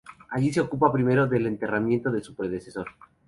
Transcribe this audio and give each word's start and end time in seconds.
Allí 0.31 0.51
se 0.51 0.59
ocupa 0.61 0.91
primero 0.91 1.27
del 1.27 1.45
enterramiento 1.45 2.11
de 2.11 2.23
su 2.23 2.33
predecesor. 2.35 2.87